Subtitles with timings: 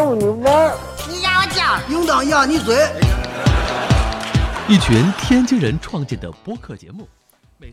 [0.00, 0.74] 逗你玩。
[1.10, 2.74] 你压我脚，应当压你嘴。
[4.66, 7.06] 一群天津人创建的播客节目。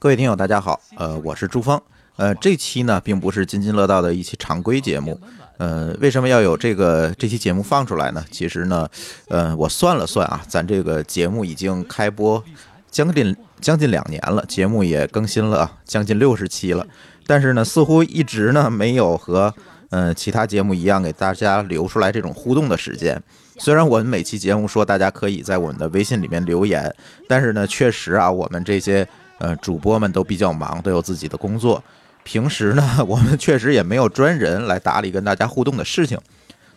[0.00, 1.80] 各位听友，大家好，呃，我是朱峰。
[2.16, 5.20] 呃，这期呢并不是津津乐道的一期常规节目。
[5.58, 8.24] 呃，为什么要有这个这期节目放出来呢？
[8.32, 8.88] 其实呢，
[9.28, 12.42] 呃，我算了算啊，咱这个节目已经开播
[12.90, 16.84] 将近将近两年了，节目也更新了将近六十期了，
[17.24, 19.54] 但是呢，似乎一直呢没有和
[19.96, 23.18] 呃其他节目一样给大家留出来这种互动的时间。
[23.56, 26.94] 虽然我们每期节目说大家可以在我们的微信里面留言，
[27.26, 31.82] 但是呢，确实啊，我们这些呃主播们都比较忙，都有自己的工作。
[32.24, 36.18] 平时呢，我们确实也没有专人来打理跟大家互动的事情，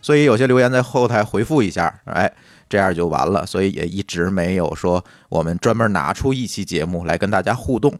[0.00, 2.32] 所以有些留言在后台回复一下，哎，
[2.70, 3.44] 这样就完了。
[3.44, 7.92] 所以也一直没有说我们专门拿出一期节目来跟大家互动。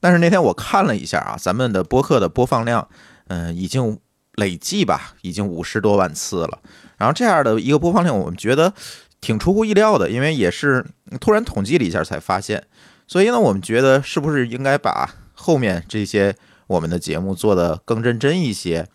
[0.00, 2.88] 但是那天我看了一下啊，咱们的播客的播放量，
[3.28, 3.98] 嗯，已经
[4.38, 6.58] 累计吧，已经五十多万次了。
[6.96, 8.72] 然后这样的一个播放量，我们觉得
[9.20, 10.84] 挺出乎意料的，因为也是
[11.20, 12.64] 突然统计了一下才发现。
[13.06, 16.34] 所以呢，我们觉得是不是应该把后面这些。
[16.68, 18.86] 我们的节目做得更认真一些，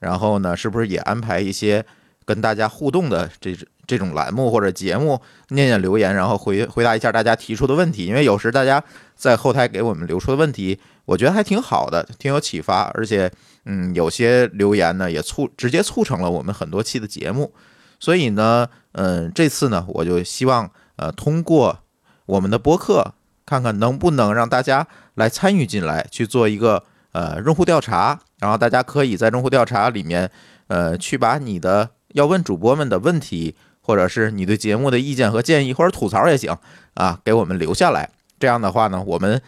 [0.00, 1.82] 然后呢，是不是也安排一些
[2.24, 3.56] 跟大家互动的这
[3.86, 8.06] 这种栏目或者节目，念念留言，然后回回答一下大家提出的问题？
[8.06, 8.82] 因为有时大家
[9.14, 13.30] 在后台给我们留出的问题，我觉得还挺好的，挺有启发，而且，
[13.64, 17.52] 嗯，有些留言呢也促直接促成了我们很多期的节目。
[17.98, 21.80] 所以呢，嗯，这次呢，我就希望呃通过
[22.26, 26.84] 我们的播客，看看能不能让大家来参与进来去做一个。
[27.12, 30.30] 呃，用户调查，然后大家可以在用户调查里面，
[30.68, 36.56] 呃，去把你的要问主播们的问题，或者是你对节目的意见和建议，或者吐槽也行
[36.94, 38.10] 啊，给我们留下来。
[38.38, 39.40] 这样的话呢，我们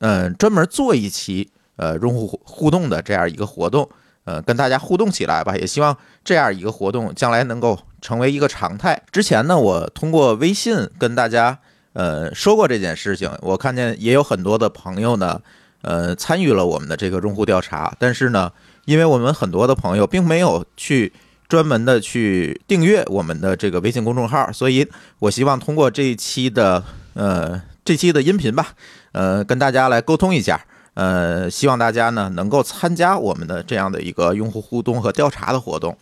[0.00, 3.88] 嗯专门做一期呃用户互动的这样一个活动，
[4.24, 5.56] 呃，跟大家互动起来吧。
[5.56, 9.02] 也希望这样一个活动将来能够成为一个常态。
[9.10, 11.58] 之前呢，我通过微信跟大家
[11.92, 15.40] 呃说过这件事情，我看见也有很多的朋友呢。
[15.82, 18.52] 呃，参与了我们的这个用户调查，但是呢，
[18.84, 21.10] 因为我们很多的朋友并没有去
[21.50, 24.88] 专门的去订阅我们的这个微信公众号，所以
[25.18, 26.82] 我希望通过这一期的
[27.14, 28.68] 呃这期的音频吧，
[29.10, 35.98] 呃，跟大家来沟通一下，呃，希望大家呢能够参加我们的这样的一个用户互动和调查的活动。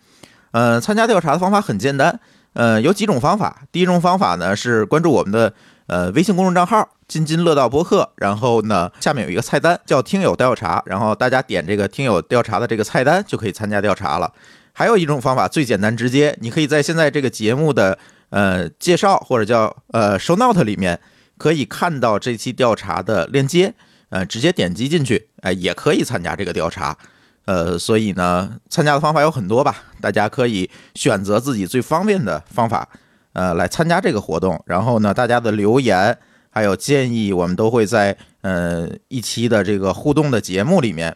[0.51, 2.19] 呃，参加调查的方法很简单，
[2.53, 3.63] 呃，有几种方法。
[3.71, 5.51] 第一种方法呢是关注我们的。
[5.89, 14.31] 呃，微信公众账号“津津乐道播客”，然后呢，下面有一个菜单叫“听友调查”，然后大家点这个“听友调查”的这个菜单就可以参加调查了。
[14.79, 20.97] 还有一种方法最简单直接，你可以在现在这个节目的呃介绍或者叫呃 show note 里面
[21.37, 23.73] 可以看到这期调查的链接，
[24.07, 26.97] 呃，直接点击进去，哎，也可以参加这个调查。
[27.43, 32.87] 呃，所以呢，参加的方法有很多吧，大家可以选择自己最方便的方法。
[33.33, 36.17] 呃，来参加这个活动，然后呢，大家的留言
[36.49, 41.13] 还有建议，我们都会在呃一期的这个互动的节目里面，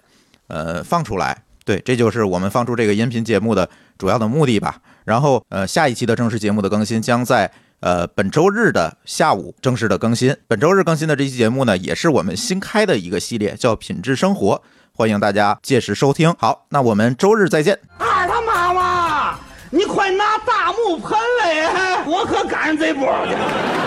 [0.47, 1.42] 呃放出来。
[1.65, 4.77] 对，这就是我们放出这个音频节目的主要的目的吧。
[5.05, 7.51] 然后，呃，下一期的正式节目的更新将在
[7.81, 10.35] 呃本周日的下午正式的更新。
[10.47, 14.61] 本周日更新的这期节目呢，也是我们新开的一个系列，叫品质生活，
[14.93, 16.33] 欢迎大家届时收听。
[16.37, 17.79] 好，那我们周日再见。
[17.97, 19.39] 二他妈妈！
[19.69, 23.82] 你快拿大木盆来，我可赶上这波去。